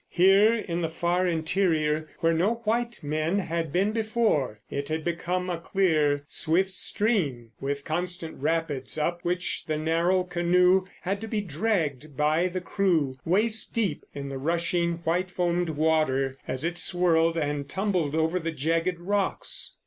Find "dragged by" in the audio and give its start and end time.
11.41-12.47